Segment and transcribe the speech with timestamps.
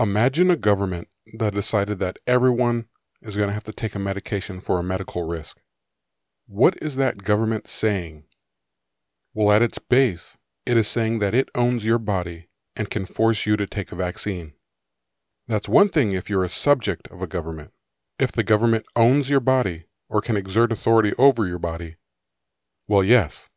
[0.00, 2.86] Imagine a government that decided that everyone
[3.20, 5.60] is going to have to take a medication for a medical risk.
[6.46, 8.24] What is that government saying?
[9.34, 13.44] Well, at its base, it is saying that it owns your body and can force
[13.44, 14.54] you to take a vaccine.
[15.46, 17.70] That's one thing if you're a subject of a government.
[18.18, 21.96] If the government owns your body or can exert authority over your body,
[22.88, 23.50] well, yes,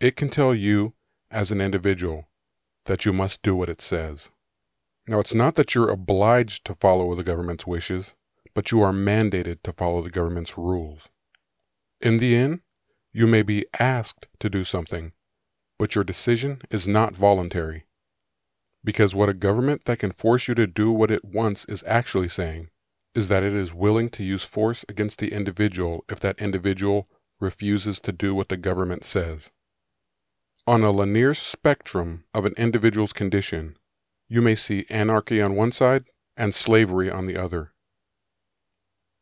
[0.00, 0.94] it can tell you
[1.30, 2.26] as an individual
[2.86, 4.32] that you must do what it says.
[5.10, 8.14] Now, it's not that you're obliged to follow the government's wishes,
[8.54, 11.08] but you are mandated to follow the government's rules.
[12.00, 12.60] In the end,
[13.12, 15.10] you may be asked to do something,
[15.80, 17.86] but your decision is not voluntary.
[18.84, 22.28] Because what a government that can force you to do what it wants is actually
[22.28, 22.70] saying
[23.12, 27.08] is that it is willing to use force against the individual if that individual
[27.40, 29.50] refuses to do what the government says.
[30.68, 33.76] On a linear spectrum of an individual's condition,
[34.30, 36.04] you may see anarchy on one side
[36.36, 37.74] and slavery on the other.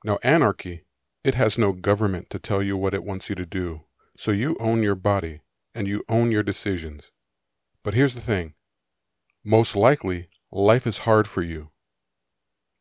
[0.04, 0.84] Now, anarchy,
[1.24, 3.80] it has no government to tell you what it wants you to do,
[4.16, 5.40] so you own your body
[5.74, 7.10] and you own your decisions.
[7.82, 8.54] But here's the thing
[9.42, 11.70] most likely, life is hard for you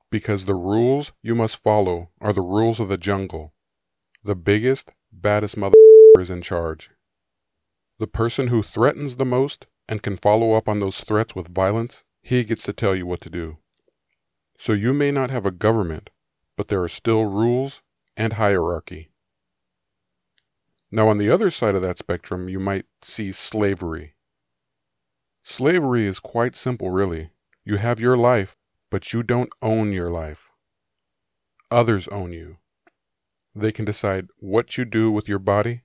[0.10, 3.54] because the rules you must follow are the rules of the jungle.
[4.24, 5.76] The biggest, baddest mother
[6.20, 6.90] is in charge.
[8.00, 12.04] The person who threatens the most and can follow up on those threats with violence,
[12.22, 13.58] he gets to tell you what to do.
[14.58, 16.10] So you may not have a government,
[16.56, 17.82] but there are still rules
[18.16, 19.12] and hierarchy.
[20.92, 24.16] Now, on the other side of that spectrum, you might see slavery.
[25.44, 27.30] Slavery is quite simple, really.
[27.66, 28.56] You have your life,
[28.90, 30.50] but you don't own your life.
[31.70, 32.58] Others own you.
[33.54, 35.82] They can decide what you do with your body.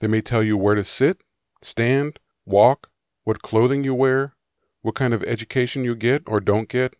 [0.00, 1.22] They may tell you where to sit,
[1.62, 2.90] stand, walk,
[3.24, 4.34] what clothing you wear,
[4.82, 6.96] what kind of education you get or don't get.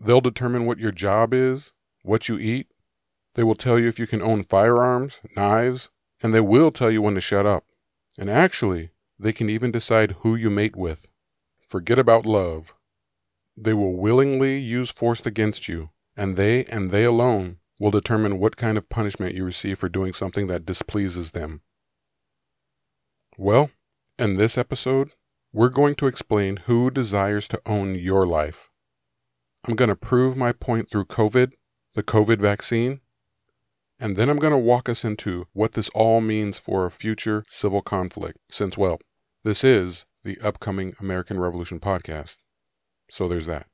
[0.00, 2.68] They'll determine what your job is, what you eat.
[3.34, 5.90] They will tell you if you can own firearms, knives,
[6.22, 7.64] and they will tell you when to shut up.
[8.16, 11.08] And actually, they can even decide who you mate with.
[11.66, 12.74] Forget about love.
[13.56, 18.56] They will willingly use force against you, and they and they alone will determine what
[18.56, 21.62] kind of punishment you receive for doing something that displeases them.
[23.36, 23.70] Well,
[24.18, 25.10] in this episode,
[25.54, 28.70] we're going to explain who desires to own your life.
[29.64, 31.52] I'm going to prove my point through COVID,
[31.94, 33.00] the COVID vaccine,
[34.00, 37.44] and then I'm going to walk us into what this all means for a future
[37.46, 38.98] civil conflict, since, well,
[39.44, 42.38] this is the upcoming American Revolution podcast.
[43.08, 43.68] So there's that.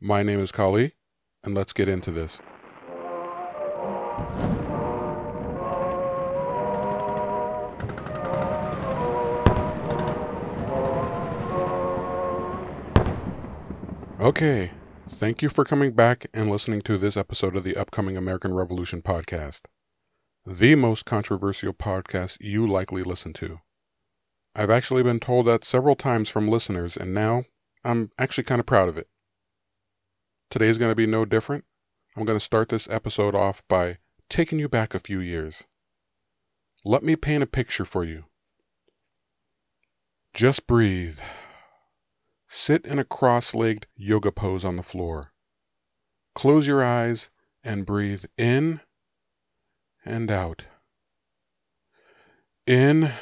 [0.00, 0.94] My name is Kali,
[1.44, 2.40] and let's get into this.
[14.26, 14.72] Okay,
[15.08, 19.00] thank you for coming back and listening to this episode of the upcoming American Revolution
[19.00, 19.66] podcast,
[20.44, 23.60] the most controversial podcast you likely listen to.
[24.52, 27.44] I've actually been told that several times from listeners, and now
[27.84, 29.06] I'm actually kind of proud of it.
[30.50, 31.64] Today's going to be no different.
[32.16, 33.98] I'm going to start this episode off by
[34.28, 35.62] taking you back a few years.
[36.84, 38.24] Let me paint a picture for you.
[40.34, 41.20] Just breathe.
[42.48, 45.32] Sit in a cross legged yoga pose on the floor.
[46.34, 47.30] Close your eyes
[47.64, 48.80] and breathe in
[50.04, 50.64] and out.
[52.66, 53.12] In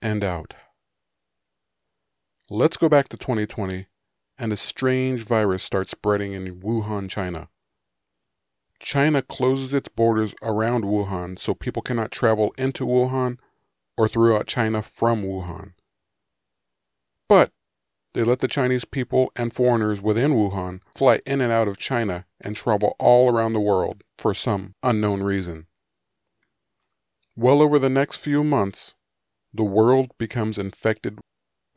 [0.00, 0.54] and out.
[2.48, 3.86] Let's go back to 2020
[4.38, 7.48] and a strange virus starts spreading in Wuhan, China.
[8.80, 13.38] China closes its borders around Wuhan so people cannot travel into Wuhan
[13.98, 15.74] or throughout China from Wuhan.
[17.28, 17.52] But
[18.12, 22.26] they let the Chinese people and foreigners within Wuhan fly in and out of China
[22.40, 25.66] and travel all around the world for some unknown reason.
[27.36, 28.94] Well over the next few months,
[29.54, 31.18] the world becomes infected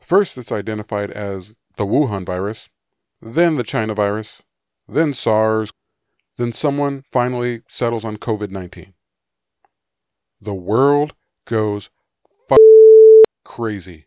[0.04, 2.68] First, it's identified as the Wuhan virus,
[3.22, 4.42] then the China virus,
[4.86, 5.72] then SARS,
[6.36, 8.92] then someone finally settles on COVID 19.
[10.42, 11.14] The world
[11.46, 11.88] goes
[12.50, 12.58] f-
[13.46, 14.04] crazy.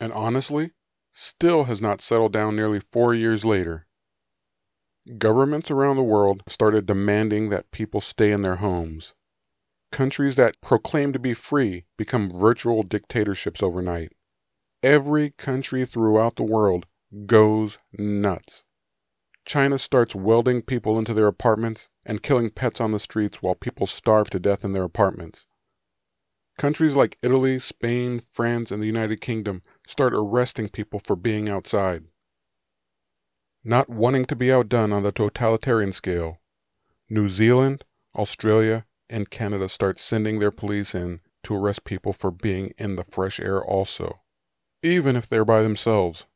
[0.00, 0.72] And honestly,
[1.12, 3.86] still has not settled down nearly four years later.
[5.18, 9.14] Governments around the world started demanding that people stay in their homes.
[9.92, 14.12] Countries that proclaim to be free become virtual dictatorships overnight.
[14.82, 16.86] Every country throughout the world
[17.26, 18.64] goes nuts.
[19.44, 23.86] China starts welding people into their apartments and killing pets on the streets while people
[23.86, 25.46] starve to death in their apartments.
[26.56, 32.04] Countries like Italy, Spain, France, and the United Kingdom start arresting people for being outside.
[33.64, 36.38] Not wanting to be outdone on the totalitarian scale,
[37.08, 37.84] New Zealand,
[38.16, 43.02] Australia, and Canada start sending their police in to arrest people for being in the
[43.02, 44.20] fresh air also,
[44.82, 46.26] even if they're by themselves.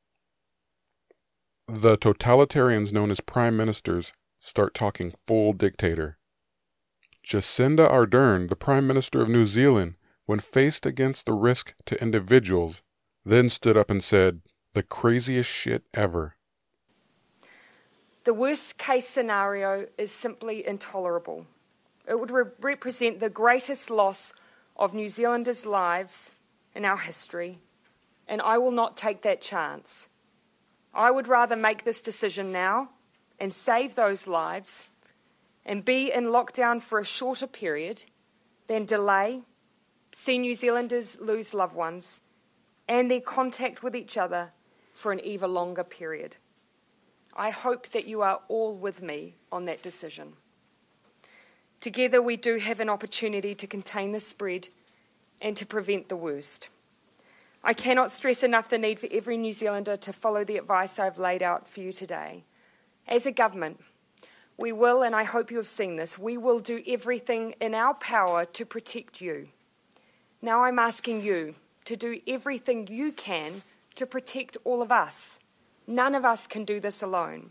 [1.69, 6.19] The totalitarians known as prime ministers start talking full dictator.
[7.25, 9.95] Jacinda Ardern, the Prime Minister of New Zealand,
[10.27, 12.83] when faced against the risk to individuals,
[13.25, 14.41] then stood up and said,
[14.75, 16.35] the craziest shit ever.
[18.25, 21.47] The worst case scenario is simply intolerable.
[22.09, 24.33] It would re- represent the greatest loss
[24.77, 26.33] of New Zealanders' lives
[26.75, 27.61] in our history,
[28.27, 30.09] and I will not take that chance.
[30.93, 32.91] I would rather make this decision now
[33.39, 34.89] and save those lives
[35.65, 38.03] and be in lockdown for a shorter period
[38.67, 39.43] than delay,
[40.13, 42.21] see New Zealanders lose loved ones,
[42.89, 44.53] and their contact with each other
[44.95, 46.37] for an even longer period.
[47.37, 50.35] I hope that you are all with me on that decision.
[51.81, 54.69] Together, we do have an opportunity to contain the spread
[55.41, 56.69] and to prevent the worst.
[57.63, 61.19] I cannot stress enough the need for every New Zealander to follow the advice I've
[61.19, 62.45] laid out for you today.
[63.09, 63.81] As a government,
[64.57, 67.95] we will, and I hope you have seen this, we will do everything in our
[67.95, 69.49] power to protect you.
[70.41, 71.55] Now I'm asking you
[71.85, 73.63] to do everything you can
[73.97, 75.39] to protect all of us.
[75.87, 77.51] None of us can do this alone.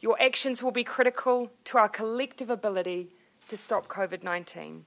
[0.00, 3.08] Your actions will be critical to our collective ability
[3.48, 4.84] to stop COVID 19.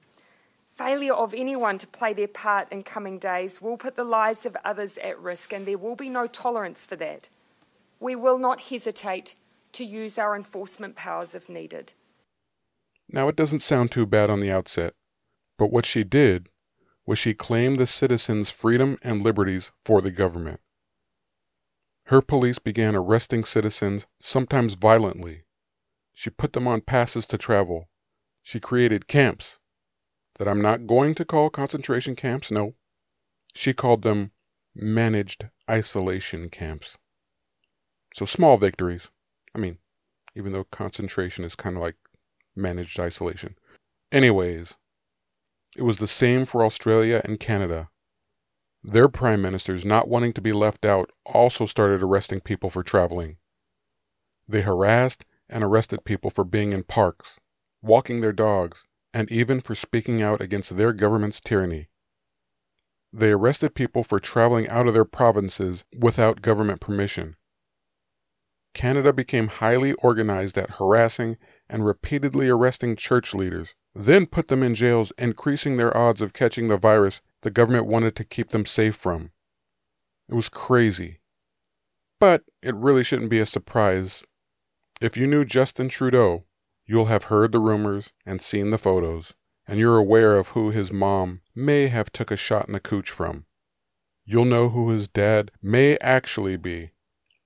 [0.70, 4.56] Failure of anyone to play their part in coming days will put the lives of
[4.64, 7.28] others at risk, and there will be no tolerance for that.
[8.00, 9.34] We will not hesitate
[9.72, 11.92] to use our enforcement powers if needed.
[13.10, 14.94] Now, it doesn't sound too bad on the outset,
[15.58, 16.48] but what she did
[17.06, 20.60] was she claimed the citizens' freedom and liberties for the government.
[22.06, 25.44] Her police began arresting citizens, sometimes violently.
[26.14, 27.88] She put them on passes to travel.
[28.42, 29.58] She created camps
[30.38, 32.74] that I'm not going to call concentration camps, no.
[33.54, 34.32] She called them
[34.74, 36.98] managed isolation camps.
[38.14, 39.10] So small victories.
[39.54, 39.78] I mean,
[40.34, 41.96] even though concentration is kind of like
[42.56, 43.56] managed isolation.
[44.10, 44.76] Anyways,
[45.76, 47.88] it was the same for Australia and Canada.
[48.82, 53.36] Their prime ministers, not wanting to be left out, also started arresting people for traveling.
[54.48, 57.38] They harassed and arrested people for being in parks,
[57.80, 58.84] walking their dogs,
[59.14, 61.88] and even for speaking out against their government's tyranny.
[63.12, 67.36] They arrested people for traveling out of their provinces without government permission.
[68.74, 71.36] Canada became highly organized at harassing
[71.68, 76.68] and repeatedly arresting church leaders, then put them in jails, increasing their odds of catching
[76.68, 79.30] the virus the government wanted to keep them safe from.
[80.28, 81.20] It was crazy.
[82.18, 84.22] But it really shouldn't be a surprise.
[85.00, 86.44] If you knew Justin Trudeau,
[86.86, 89.34] you'll have heard the rumors and seen the photos,
[89.66, 93.10] and you're aware of who his mom may have took a shot in the cooch
[93.10, 93.46] from.
[94.24, 96.92] You'll know who his dad may actually be.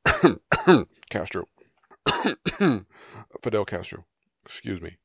[1.10, 1.46] Castro.
[3.42, 4.04] Fidel Castro.
[4.44, 4.98] Excuse me.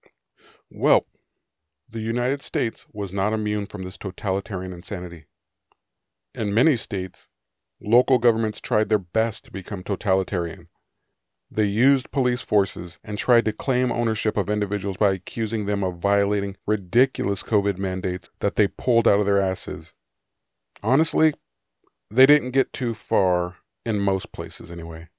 [0.69, 1.05] Well,
[1.91, 5.25] the United States was not immune from this totalitarian insanity.
[6.33, 7.27] In many states,
[7.81, 10.69] local governments tried their best to become totalitarian.
[11.53, 15.97] They used police forces and tried to claim ownership of individuals by accusing them of
[15.97, 19.93] violating ridiculous COVID mandates that they pulled out of their asses.
[20.81, 21.33] Honestly,
[22.09, 25.09] they didn't get too far, in most places anyway.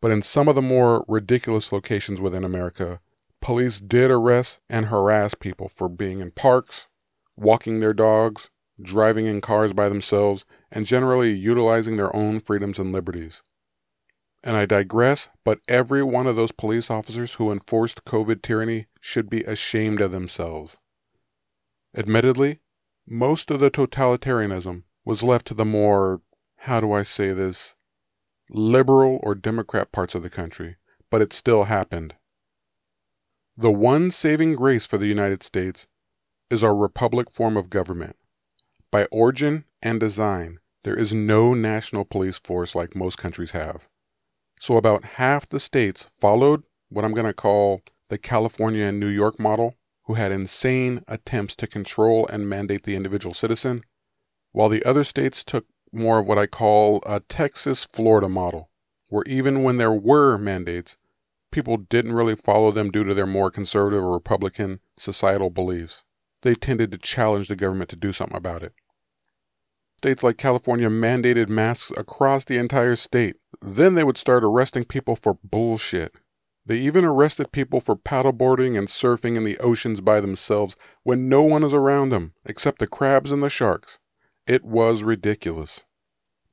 [0.00, 3.00] But in some of the more ridiculous locations within America,
[3.40, 6.88] police did arrest and harass people for being in parks,
[7.36, 12.92] walking their dogs, driving in cars by themselves, and generally utilizing their own freedoms and
[12.92, 13.42] liberties.
[14.42, 19.28] And I digress, but every one of those police officers who enforced COVID tyranny should
[19.28, 20.78] be ashamed of themselves.
[21.96, 22.60] Admittedly,
[23.06, 26.20] most of the totalitarianism was left to the more,
[26.58, 27.74] how do I say this,
[28.50, 30.76] liberal or Democrat parts of the country,
[31.10, 32.14] but it still happened.
[33.60, 35.88] The one saving grace for the United States
[36.48, 38.14] is our republic form of government.
[38.92, 43.88] By origin and design, there is no national police force like most countries have.
[44.60, 49.08] So about half the states followed what I'm going to call the California and New
[49.08, 49.74] York model,
[50.04, 53.82] who had insane attempts to control and mandate the individual citizen,
[54.52, 58.70] while the other states took more of what I call a Texas Florida model,
[59.08, 60.96] where even when there were mandates,
[61.50, 66.04] people didn't really follow them due to their more conservative or Republican societal beliefs.
[66.42, 68.72] They tended to challenge the government to do something about it.
[69.98, 73.36] States like California mandated masks across the entire state.
[73.60, 76.14] Then they would start arresting people for bullshit.
[76.64, 81.42] They even arrested people for paddleboarding and surfing in the oceans by themselves when no
[81.42, 83.98] one is around them except the crabs and the sharks.
[84.46, 85.84] It was ridiculous.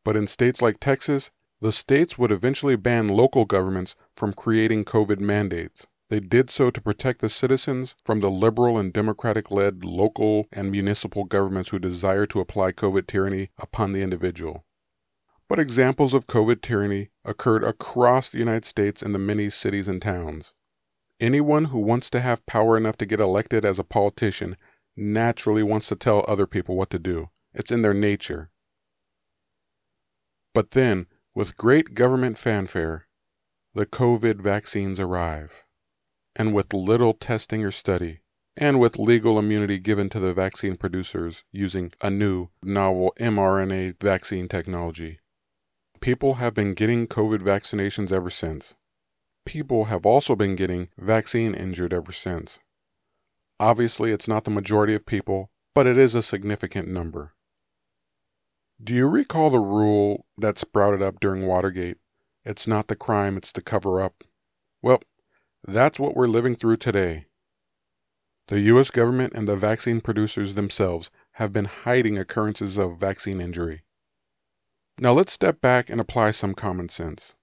[0.03, 1.31] But in states like Texas,
[1.61, 5.87] the states would eventually ban local governments from creating COVID mandates.
[6.09, 10.71] They did so to protect the citizens from the liberal and democratic led local and
[10.71, 14.65] municipal governments who desire to apply COVID tyranny upon the individual.
[15.47, 20.01] But examples of COVID tyranny occurred across the United States in the many cities and
[20.01, 20.53] towns.
[21.19, 24.57] Anyone who wants to have power enough to get elected as a politician
[24.95, 27.29] naturally wants to tell other people what to do.
[27.53, 28.51] It's in their nature.
[30.53, 33.07] But then, with great government fanfare,
[33.73, 35.65] the COVID vaccines arrive
[36.33, 38.19] and with little testing or study,
[38.57, 44.47] and with legal immunity given to the vaccine producers using a new, novel mRNA vaccine
[44.47, 45.19] technology.
[46.01, 48.75] People have been getting COVID vaccinations ever since.
[49.45, 52.59] People have also been getting vaccine injured ever since.
[53.59, 57.33] Obviously, it's not the majority of people, but it is a significant number.
[58.83, 61.97] Do you recall the rule that sprouted up during Watergate?
[62.43, 64.23] It's not the crime, it's the cover up.
[64.81, 65.01] Well,
[65.65, 67.25] that's what we're living through today.
[68.47, 68.91] The U.S.
[68.91, 73.81] government and the vaccine producers themselves have been hiding occurrences of vaccine injury.
[74.99, 77.33] Now let's step back and apply some common sense.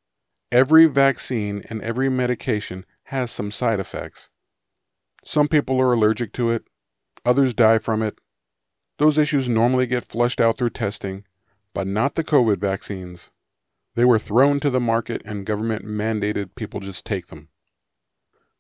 [0.53, 4.31] Every vaccine and every medication has some side effects.
[5.25, 6.65] Some people are allergic to it,
[7.25, 8.19] others die from it.
[8.99, 11.25] Those issues normally get flushed out through testing,
[11.75, 13.31] but not the COVID vaccines.
[13.95, 17.49] They were thrown to the market and government mandated people just take them.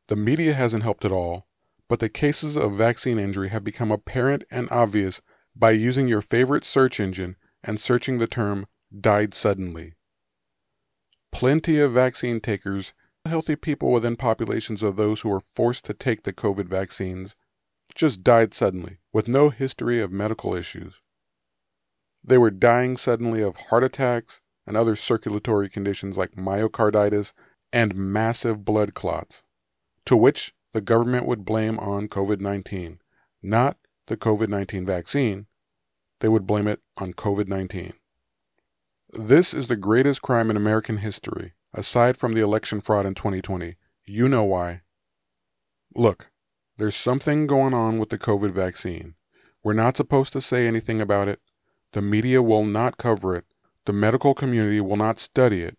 [0.09, 1.47] The media hasn't helped at all,
[1.89, 5.21] but the cases of vaccine injury have become apparent and obvious
[5.55, 8.67] by using your favorite search engine and searching the term
[8.99, 9.95] died suddenly.
[11.31, 12.93] Plenty of vaccine takers,
[13.25, 17.37] healthy people within populations of those who were forced to take the COVID vaccines,
[17.95, 21.02] just died suddenly with no history of medical issues.
[22.25, 27.33] They were dying suddenly of heart attacks and other circulatory conditions like myocarditis
[27.73, 29.45] and massive blood clots
[30.04, 33.00] to which the government would blame on COVID 19,
[33.42, 33.76] not
[34.07, 35.47] the COVID 19 vaccine.
[36.21, 37.95] They would blame it on COVID 19.
[39.12, 43.76] This is the greatest crime in American history, aside from the election fraud in 2020.
[44.07, 44.83] You know why.
[45.95, 46.31] Look,
[46.83, 49.15] there's something going on with the COVID vaccine.
[49.62, 51.39] We're not supposed to say anything about it.
[51.93, 53.45] The media will not cover it.
[53.87, 55.79] The medical community will not study it.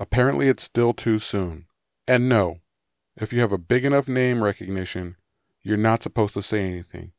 [0.00, 1.66] Apparently, it's still too soon.
[2.08, 2.58] And no,
[3.16, 5.14] if you have a big enough name recognition,
[5.62, 7.12] you're not supposed to say anything.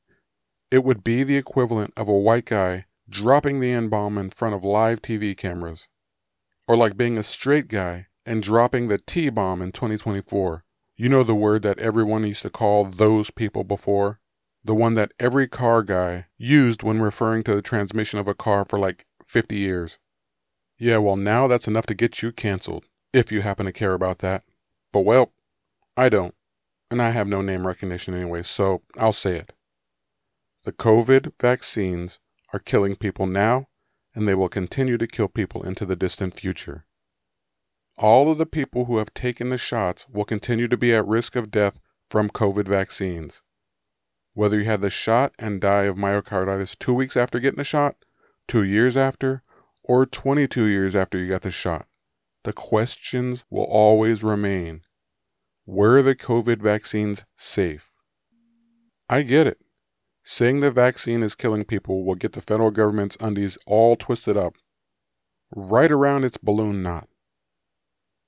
[0.69, 4.55] It would be the equivalent of a white guy dropping the N bomb in front
[4.55, 5.87] of live TV cameras.
[6.67, 10.64] Or like being a straight guy and dropping the T bomb in 2024.
[10.97, 14.21] You know the word that everyone used to call those people before?
[14.63, 18.63] The one that every car guy used when referring to the transmission of a car
[18.63, 19.99] for like 50 years.
[20.77, 24.19] Yeah, well, now that's enough to get you canceled, if you happen to care about
[24.19, 24.43] that.
[24.93, 25.33] But well,
[25.97, 26.33] I don't.
[26.89, 29.51] And I have no name recognition anyway, so I'll say it.
[30.63, 32.19] The COVID vaccines
[32.53, 33.67] are killing people now,
[34.13, 36.85] and they will continue to kill people into the distant future.
[37.97, 41.35] All of the people who have taken the shots will continue to be at risk
[41.35, 43.41] of death from COVID vaccines.
[44.33, 47.95] Whether you had the shot and die of myocarditis two weeks after getting the shot,
[48.47, 49.43] two years after,
[49.83, 51.87] or 22 years after you got the shot,
[52.43, 54.81] the questions will always remain
[55.65, 57.89] were the COVID vaccines safe?
[59.09, 59.59] I get it.
[60.23, 64.55] Saying the vaccine is killing people will get the federal government's undies all twisted up,
[65.55, 67.07] right around its balloon knot.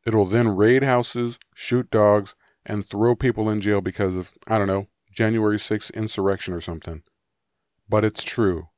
[0.07, 2.33] It will then raid houses, shoot dogs,
[2.65, 7.03] and throw people in jail because of, I don't know, January 6th insurrection or something.
[7.89, 8.69] But it's true.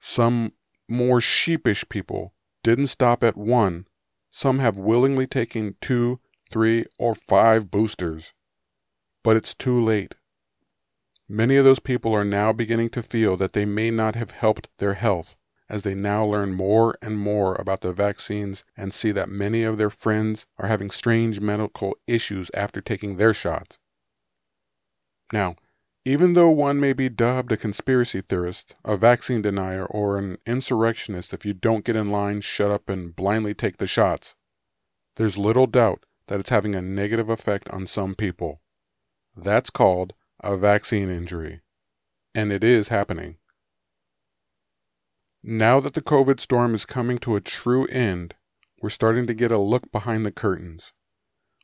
[0.00, 0.52] Some
[0.90, 3.86] more sheepish people didn't stop at one.
[4.30, 6.20] Some have willingly taken two,
[6.50, 8.34] three, or five boosters.
[9.22, 10.16] But it's too late.
[11.26, 14.68] Many of those people are now beginning to feel that they may not have helped
[14.76, 19.28] their health as they now learn more and more about the vaccines and see that
[19.28, 23.78] many of their friends are having strange medical issues after taking their shots.
[25.32, 25.56] Now,
[26.04, 31.32] even though one may be dubbed a conspiracy theorist, a vaccine denier, or an insurrectionist
[31.32, 34.36] if you don't get in line, shut up, and blindly take the shots,
[35.16, 38.60] there's little doubt that it's having a negative effect on some people.
[39.34, 41.62] That's called a vaccine injury.
[42.34, 43.36] And it is happening.
[45.46, 48.34] Now that the COVID storm is coming to a true end,
[48.80, 50.94] we're starting to get a look behind the curtains.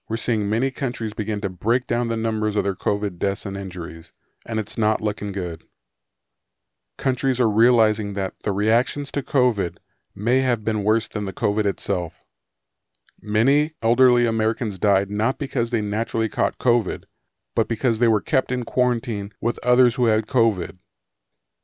[0.06, 3.56] We're seeing many countries begin to break down the numbers of their COVID deaths and
[3.56, 4.12] injuries,
[4.44, 5.64] and it's not looking good.
[6.98, 9.78] Countries are realizing that the reactions to COVID
[10.14, 12.22] may have been worse than the COVID itself.
[13.22, 17.04] Many elderly Americans died not because they naturally caught COVID,
[17.54, 20.76] but because they were kept in quarantine with others who had COVID.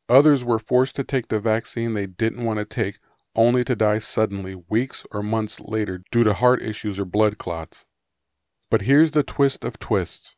[0.09, 2.99] Others were forced to take the vaccine they didn't want to take
[3.35, 7.85] only to die suddenly weeks or months later due to heart issues or blood clots.
[8.71, 10.37] But here's the twist of twists.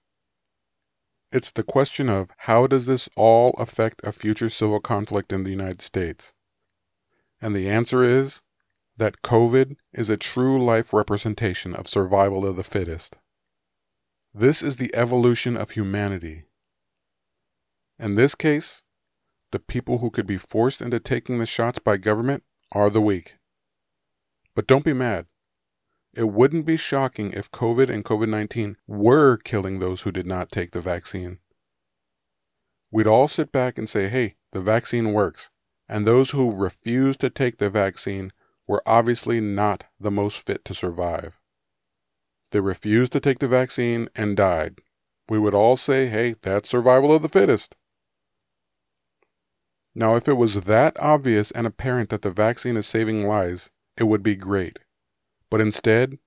[1.31, 5.51] It's the question of how does this all affect a future civil conflict in the
[5.51, 6.33] United States?
[7.41, 8.41] And the answer is
[8.97, 13.17] that COVID is a true life representation of survival of the fittest.
[14.35, 16.45] This is the evolution of humanity.
[17.99, 18.83] In this case,
[19.51, 23.37] the people who could be forced into taking the shots by government are the weak.
[24.55, 25.27] But don't be mad.
[26.15, 30.51] It wouldn't be shocking if COVID and COVID 19 were killing those who did not
[30.51, 31.39] take the vaccine.
[32.91, 35.51] We'd all sit back and say, hey, the vaccine works.
[35.89, 38.33] And those who refused to take the vaccine
[38.67, 41.39] were obviously not the most fit to survive.
[42.51, 44.81] They refused to take the vaccine and died.
[45.29, 47.77] We would all say, hey, that's survival of the fittest.
[49.99, 54.05] Now, if it was that obvious and apparent that the vaccine is saving lives, it
[54.05, 54.79] would be great.
[55.51, 56.21] But instead,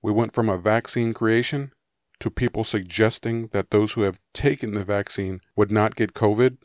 [0.00, 1.72] we went from a vaccine creation
[2.20, 6.58] to people suggesting that those who have taken the vaccine would not get COVID,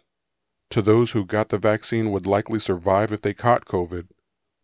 [0.69, 4.09] to those who got the vaccine would likely survive if they caught COVID,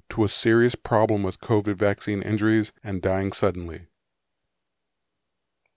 [0.09, 3.87] to a serious problem with COVID vaccine injuries and dying suddenly.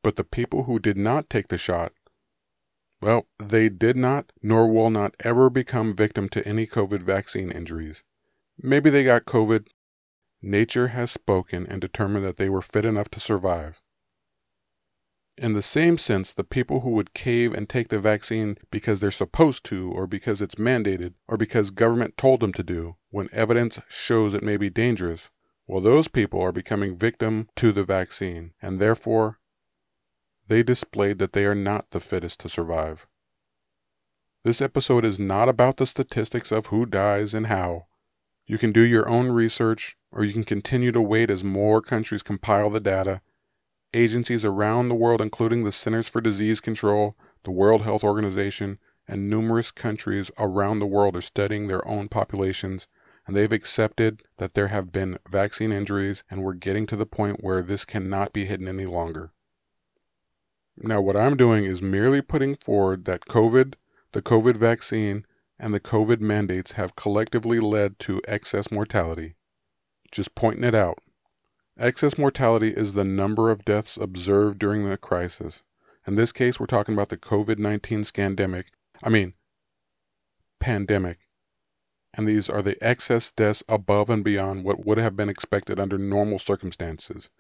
[0.03, 1.95] But the people who did not take the shot
[3.03, 8.05] well, they did not, nor will not ever become victim to any COVID vaccine injuries.
[8.57, 9.67] Maybe they got COVID.
[10.41, 13.83] Nature has spoken and determined that they were fit enough to survive.
[15.37, 19.11] In the same sense, the people who would cave and take the vaccine because they're
[19.11, 23.81] supposed to, or because it's mandated, or because government told them to do, when evidence
[23.89, 25.31] shows it may be dangerous,
[25.67, 29.39] well, those people are becoming victim to the vaccine, and therefore
[30.53, 33.07] they displayed that they are not the fittest to survive.
[34.45, 37.87] This episode is not about the statistics of who dies and how.
[38.45, 42.23] You can do your own research, or you can continue to wait as more countries
[42.23, 43.23] compile the data.
[43.95, 49.31] Agencies around the world, including the Centers for Disease Control, the World Health Organization, and
[49.31, 52.89] numerous countries around the world, are studying their own populations,
[53.27, 57.43] and they've accepted that there have been vaccine injuries, and we're getting to the point
[57.43, 59.33] where this cannot be hidden any longer.
[60.77, 63.75] Now, what I'm doing is merely putting forward that COVID,
[64.13, 65.27] the COVID vaccine,
[65.59, 69.37] and the COVID mandates have collectively led to excess mortality.
[70.11, 70.99] Just pointing it out.
[71.79, 75.63] Excess mortality is the number of deaths observed during the crisis.
[76.07, 78.67] In this case, we're talking about the COVID 19 scandemic.
[79.03, 79.35] I mean,
[80.59, 81.19] pandemic.
[82.15, 85.97] And these are the excess deaths above and beyond what would have been expected under
[85.97, 87.31] normal circumstances.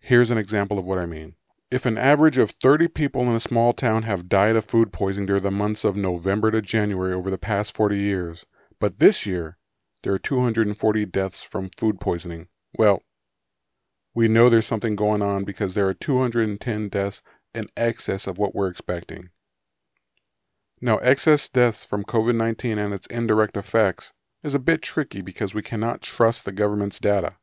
[0.00, 1.34] Here's an example of what I mean.
[1.70, 5.26] If an average of 30 people in a small town have died of food poisoning
[5.26, 8.46] during the months of November to January over the past 40 years,
[8.78, 9.58] but this year
[10.02, 12.46] there are 240 deaths from food poisoning,
[12.78, 13.02] well,
[14.14, 17.22] we know there's something going on because there are 210 deaths
[17.54, 19.30] in excess of what we're expecting.
[20.80, 25.54] Now, excess deaths from COVID 19 and its indirect effects is a bit tricky because
[25.54, 27.34] we cannot trust the government's data.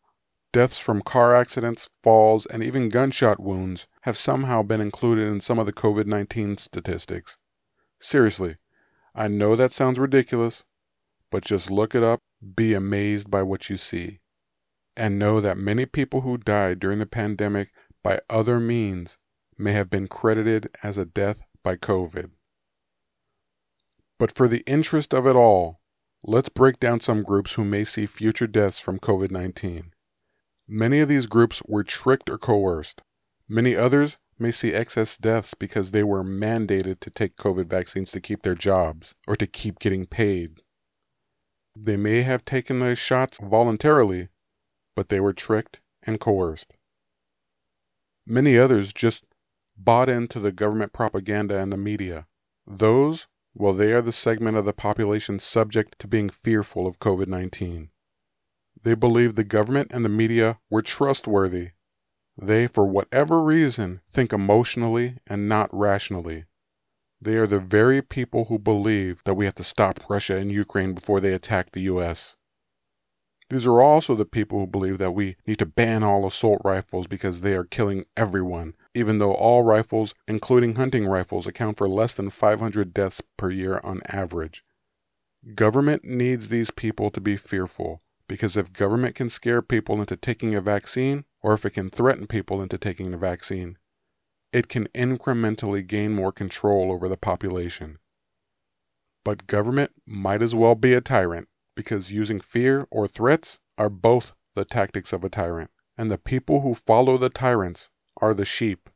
[0.54, 5.58] Deaths from car accidents, falls, and even gunshot wounds have somehow been included in some
[5.58, 7.38] of the COVID 19 statistics.
[8.00, 8.58] Seriously,
[9.16, 10.64] I know that sounds ridiculous,
[11.32, 12.20] but just look it up,
[12.56, 14.20] be amazed by what you see,
[14.96, 17.72] and know that many people who died during the pandemic
[18.04, 19.18] by other means
[19.58, 22.30] may have been credited as a death by COVID.
[24.20, 25.80] But for the interest of it all,
[26.24, 29.93] let's break down some groups who may see future deaths from COVID 19.
[30.68, 33.02] Many of these groups were tricked or coerced.
[33.48, 38.22] Many others may see excess deaths because they were mandated to take COVID vaccines to
[38.22, 40.62] keep their jobs or to keep getting paid.
[41.76, 44.30] They may have taken the shots voluntarily,
[44.96, 46.74] but they were tricked and coerced.
[48.26, 49.26] Many others just
[49.78, 52.28] bought into the government propaganda and the media.
[52.66, 57.28] Those, well, they are the segment of the population subject to being fearful of COVID
[57.28, 57.90] 19.
[58.84, 61.70] They believed the government and the media were trustworthy.
[62.38, 66.46] They, for whatever reason, think emotionally and not rationally.
[67.22, 70.94] They are the very people who believe that we have to stop Russia and Ukraine
[70.94, 72.36] before they attack the U.S.
[73.50, 77.08] These are also the people who believe that we need to ban all assault rifles
[77.08, 82.16] because they are killing everyone, even though all rifles, including hunting rifles, account for less
[82.16, 84.66] than 500 deaths per year on average.
[85.56, 88.02] Government needs these people to be fearful
[88.34, 92.26] because if government can scare people into taking a vaccine, or if it can threaten
[92.26, 93.78] people into taking a vaccine,
[94.52, 98.00] it can incrementally gain more control over the population.
[99.24, 104.34] But government might as well be a tyrant because using fear or threats are both
[104.56, 108.90] the tactics of a tyrant, and the people who follow the tyrants are the sheep.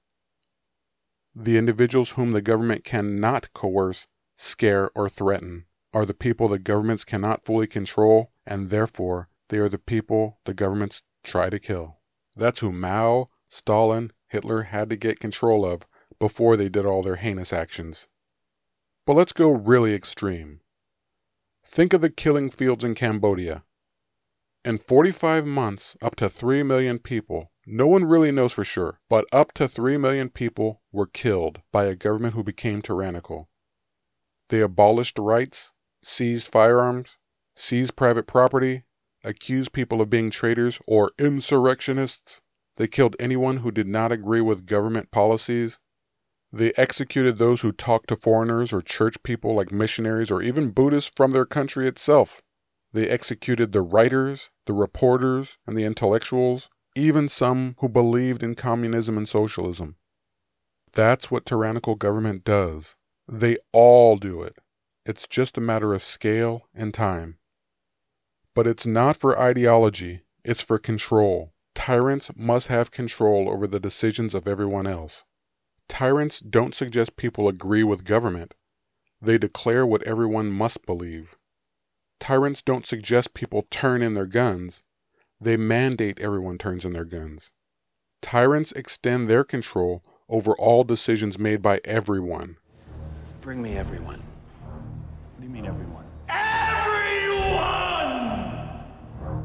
[1.35, 7.05] The individuals whom the government cannot coerce, scare, or threaten are the people the governments
[7.05, 11.97] cannot fully control, and therefore they are the people the governments try to kill.
[12.35, 15.87] That's who Mao, Stalin, Hitler had to get control of
[16.19, 18.07] before they did all their heinous actions.
[19.05, 20.61] But let's go really extreme.
[21.65, 23.63] Think of the killing fields in Cambodia.
[24.65, 29.25] In 45 months, up to 3 million people, no one really knows for sure, but
[29.31, 33.49] up to 3 million people were killed by a government who became tyrannical.
[34.49, 35.71] They abolished rights,
[36.07, 37.17] seized firearms,
[37.55, 38.83] seized private property,
[39.23, 42.41] accused people of being traitors or insurrectionists.
[42.77, 45.79] They killed anyone who did not agree with government policies,
[46.51, 51.11] they executed those who talked to foreigners or church people like missionaries or even Buddhists
[51.15, 52.41] from their country itself.
[52.93, 59.17] They executed the writers, the reporters, and the intellectuals, even some who believed in communism
[59.17, 59.97] and socialism.
[60.93, 62.95] That's what tyrannical government does.
[63.27, 64.55] They all do it.
[65.07, 67.37] It's just a matter of scale and time.
[68.53, 71.53] But it's not for ideology, it's for control.
[71.73, 75.23] Tyrants must have control over the decisions of everyone else.
[75.87, 78.53] Tyrants don't suggest people agree with government.
[79.21, 81.37] They declare what everyone must believe.
[82.19, 84.83] Tyrants don't suggest people turn in their guns.
[85.39, 87.51] They mandate everyone turns in their guns.
[88.21, 92.57] Tyrants extend their control over all decisions made by everyone.
[93.39, 94.21] Bring me everyone.
[95.47, 96.05] What do you mean, everyone?
[96.27, 97.47] Everyone!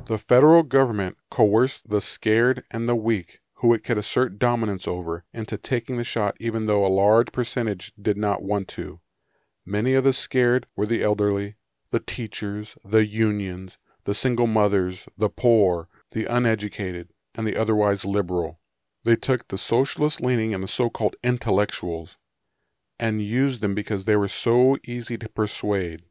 [0.06, 5.24] The federal government coerced the scared and the weak who it could assert dominance over
[5.32, 8.98] into taking the shot even though a large percentage did not want to.
[9.64, 11.54] Many of the scared were the elderly,
[11.92, 18.58] the teachers, the unions, the single mothers, the poor, the uneducated, and the otherwise liberal.
[19.04, 22.18] They took the socialist leaning and the so called intellectuals
[23.02, 26.04] and used them because they were so easy to persuade.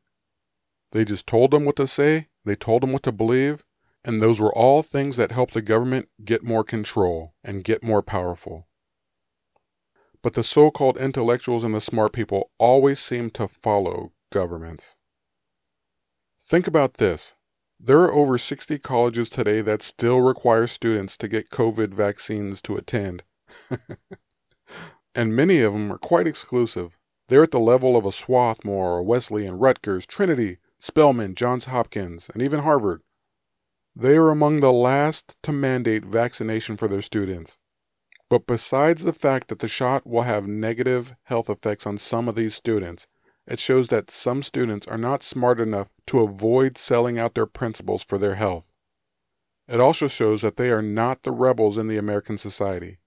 [0.92, 3.64] They just told them what to say, they told them what to believe,
[4.04, 8.02] and those were all things that helped the government get more control and get more
[8.02, 8.68] powerful.
[10.22, 14.96] But the so called intellectuals and the smart people always seem to follow governments.
[16.44, 17.36] Think about this.
[17.80, 22.76] There are over 60 colleges today that still require students to get COVID vaccines to
[22.76, 23.24] attend.
[25.14, 26.98] and many of them are quite exclusive.
[27.28, 32.42] They're at the level of a Swarthmore, or Wesleyan, Rutgers, Trinity, Spelman, Johns Hopkins, and
[32.42, 33.02] even Harvard.
[33.96, 37.58] They are among the last to mandate vaccination for their students.
[38.30, 42.36] But besides the fact that the shot will have negative health effects on some of
[42.36, 43.06] these students,
[43.46, 48.02] it shows that some students are not smart enough to avoid selling out their principles
[48.02, 48.72] for their health.
[49.68, 53.00] It also shows that they are not the rebels in the American society.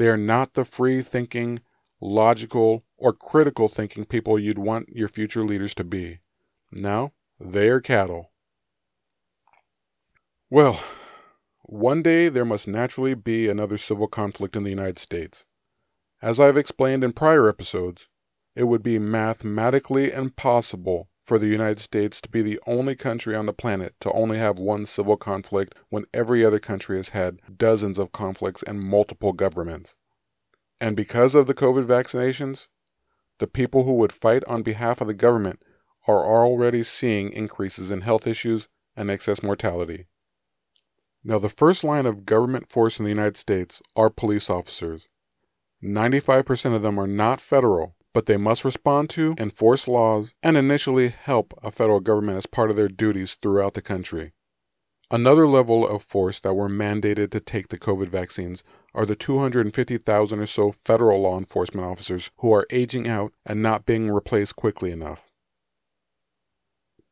[0.00, 1.60] They are not the free thinking,
[2.00, 6.20] logical, or critical thinking people you'd want your future leaders to be.
[6.72, 8.32] No, they are cattle.
[10.48, 10.82] Well,
[11.64, 15.44] one day there must naturally be another civil conflict in the United States.
[16.22, 18.08] As I've explained in prior episodes,
[18.56, 23.46] it would be mathematically impossible for the United States to be the only country on
[23.46, 28.00] the planet to only have one civil conflict when every other country has had dozens
[28.00, 29.94] of conflicts and multiple governments.
[30.80, 32.66] And because of the COVID vaccinations,
[33.38, 35.62] the people who would fight on behalf of the government
[36.08, 38.66] are already seeing increases in health issues
[38.96, 40.06] and excess mortality.
[41.22, 45.06] Now, the first line of government force in the United States are police officers.
[45.80, 51.08] 95% of them are not federal, but they must respond to, enforce laws, and initially
[51.08, 54.32] help a federal government as part of their duties throughout the country.
[55.12, 58.62] Another level of force that were mandated to take the COVID vaccines
[58.94, 63.86] are the 250,000 or so federal law enforcement officers who are aging out and not
[63.86, 65.30] being replaced quickly enough.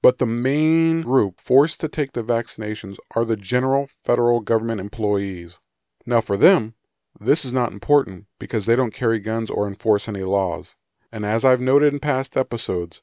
[0.00, 5.58] But the main group forced to take the vaccinations are the general federal government employees.
[6.06, 6.74] Now, for them,
[7.18, 10.76] this is not important because they don't carry guns or enforce any laws.
[11.10, 13.02] And as I've noted in past episodes,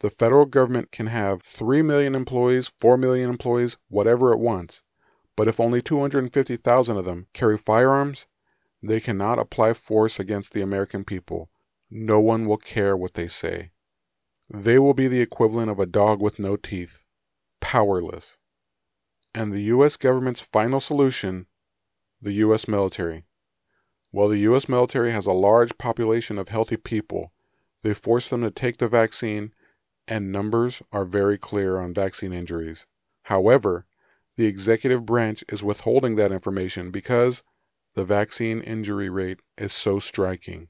[0.00, 4.82] The federal government can have 3 million employees, 4 million employees, whatever it wants.
[5.34, 8.26] But if only 250,000 of them carry firearms,
[8.82, 11.50] they cannot apply force against the American people.
[11.90, 13.70] No one will care what they say.
[14.48, 17.04] They will be the equivalent of a dog with no teeth,
[17.60, 18.38] powerless.
[19.34, 19.96] And the U.S.
[19.96, 21.46] government's final solution
[22.20, 22.66] the U.S.
[22.66, 23.24] military.
[24.10, 24.68] While the U.S.
[24.68, 27.32] military has a large population of healthy people,
[27.82, 29.52] they force them to take the vaccine,
[30.06, 32.86] and numbers are very clear on vaccine injuries.
[33.24, 33.86] However,
[34.36, 37.42] the executive branch is withholding that information because
[37.94, 40.68] the vaccine injury rate is so striking.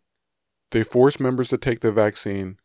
[0.70, 2.59] They forced members to take the vaccine.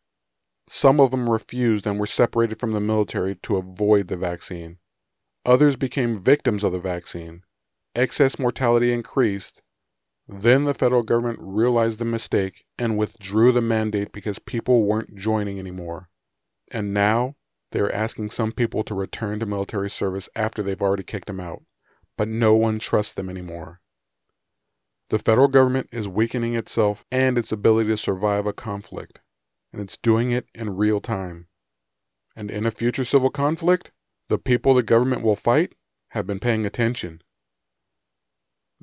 [0.68, 4.78] Some of them refused and were separated from the military to avoid the vaccine.
[5.46, 7.42] Others became victims of the vaccine.
[7.94, 9.62] Excess mortality increased.
[10.26, 15.58] Then the federal government realized the mistake and withdrew the mandate because people weren't joining
[15.58, 16.08] anymore.
[16.70, 17.36] And now
[17.72, 21.40] they are asking some people to return to military service after they've already kicked them
[21.40, 21.62] out.
[22.16, 23.80] But no one trusts them anymore.
[25.10, 29.20] The federal government is weakening itself and its ability to survive a conflict,
[29.72, 31.48] and it's doing it in real time.
[32.34, 33.92] And in a future civil conflict,
[34.28, 35.74] the people the government will fight
[36.10, 37.22] have been paying attention.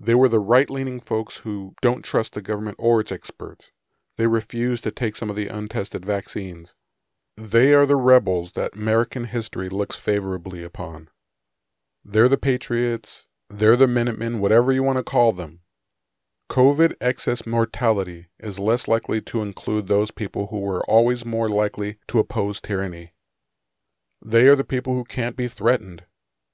[0.04, 3.70] They were the right leaning folks who don't trust the government or its experts.
[4.18, 6.74] They refuse to take some of the untested vaccines.
[7.38, 11.10] They are the rebels that American history looks favorably upon.
[12.04, 15.60] They're the patriots, they're the Minutemen, whatever you want to call them.
[16.50, 21.98] COVID excess mortality is less likely to include those people who were always more likely
[22.08, 23.14] to oppose tyranny.
[24.20, 26.06] They are the people who can't be threatened,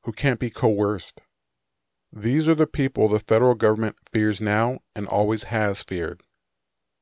[0.04, 1.22] who can't be coerced.
[2.12, 6.24] These are the people the federal government fears now and always has feared.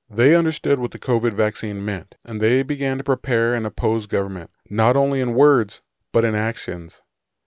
[0.10, 4.52] They understood what the COVID vaccine meant, and they began to prepare and oppose government,
[4.70, 7.02] not only in words, but in actions.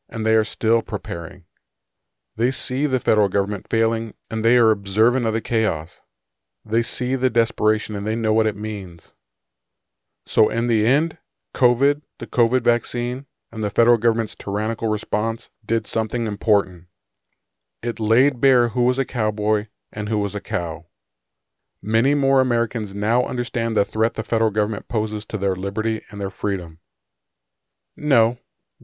[0.09, 1.45] And they are still preparing.
[2.37, 6.01] They see the federal government failing and they are observant of the chaos.
[6.65, 9.13] They see the desperation and they know what it means.
[10.25, 11.19] So, in the end,
[11.55, 16.88] COVID, the COVID vaccine, and the federal government's tyrannical response did something important.
[17.83, 20.87] It laid bare who was a cowboy and who was a cow.
[21.83, 26.21] Many more Americans now understand the threat the federal government poses to their liberty and
[26.21, 26.81] their freedom.
[27.97, 28.39] No,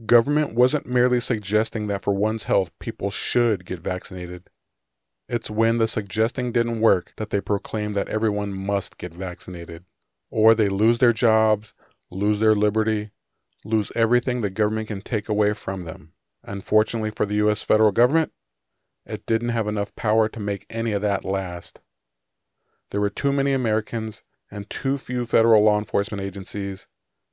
[0.05, 4.49] Government wasn't merely suggesting that for one's health people should get vaccinated.
[5.29, 9.85] It's when the suggesting didn't work that they proclaim that everyone must get vaccinated.
[10.29, 11.73] Or they lose their jobs,
[12.11, 13.11] lose their liberty,
[13.63, 16.11] lose everything the government can take away from them.
[16.43, 17.61] Unfortunately for the U.S.
[17.61, 18.33] federal government,
[19.05, 21.79] it didn't have enough power to make any of that last.
[22.89, 26.87] There were too many Americans and too few federal law enforcement agencies,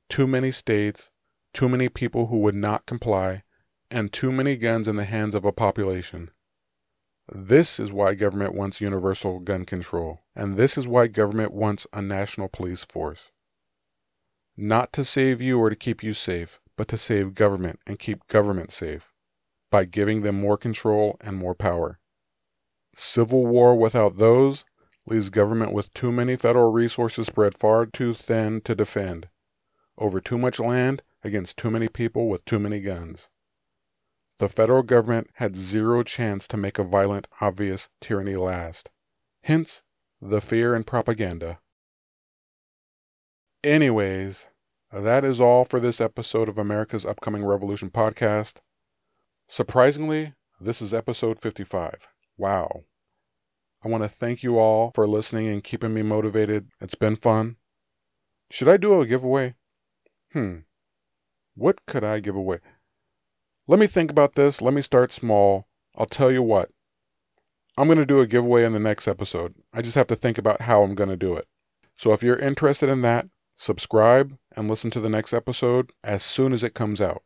[0.09, 1.09] too many states,
[1.53, 3.43] too many people who would not comply,
[3.89, 6.31] and too many guns in the hands of a population.
[7.31, 12.01] This is why government wants universal gun control, and this is why government wants a
[12.01, 13.31] national police force.
[14.57, 18.27] Not to save you or to keep you safe, but to save government and keep
[18.27, 19.12] government safe
[19.73, 21.97] by giving them more control and more power.
[22.93, 24.65] Civil war without those
[25.07, 29.29] leaves government with too many federal resources spread far too thin to defend,
[29.97, 33.29] over too much land against too many people with too many guns.
[34.37, 38.91] The federal government had zero chance to make a violent, obvious tyranny last.
[39.41, 39.81] Hence,
[40.21, 41.57] the fear and propaganda.
[43.63, 44.45] Anyways,
[44.91, 48.57] that is all for this episode of America's Upcoming Revolution podcast.
[49.47, 52.07] Surprisingly, this is episode 55.
[52.37, 52.83] Wow.
[53.83, 56.69] I want to thank you all for listening and keeping me motivated.
[56.79, 57.57] It's been fun.
[58.49, 59.55] Should I do a giveaway?
[60.31, 60.59] Hmm.
[61.55, 62.59] What could I give away?
[63.67, 64.61] Let me think about this.
[64.61, 65.67] Let me start small.
[65.95, 66.69] I'll tell you what.
[67.77, 69.55] I'm going to do a giveaway in the next episode.
[69.73, 71.47] I just have to think about how I'm going to do it.
[71.95, 76.53] So if you're interested in that, subscribe and listen to the next episode as soon
[76.53, 77.23] as it comes out.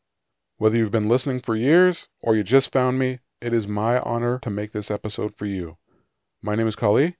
[0.60, 4.40] Whether you've been listening for years or you just found me, it is my honor
[4.40, 5.78] to make this episode for you.
[6.42, 7.16] My name is Kali,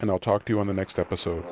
[0.00, 1.44] and I'll talk to you on the next episode.